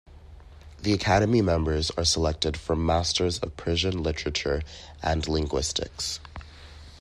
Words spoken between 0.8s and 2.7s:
The academy members are selected